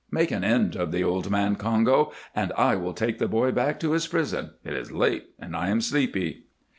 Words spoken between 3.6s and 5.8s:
to his prison. It is late and I am